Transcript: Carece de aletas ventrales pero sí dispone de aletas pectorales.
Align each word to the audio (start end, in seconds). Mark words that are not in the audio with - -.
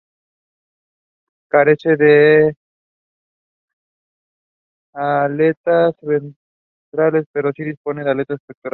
Carece 1.49 1.95
de 1.97 2.55
aletas 4.93 5.95
ventrales 6.01 7.25
pero 7.31 7.51
sí 7.55 7.63
dispone 7.63 8.03
de 8.03 8.11
aletas 8.11 8.39
pectorales. 8.47 8.61